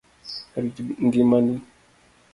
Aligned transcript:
Rit 0.61 0.77
ngima 1.05 1.37
ni. 1.45 1.55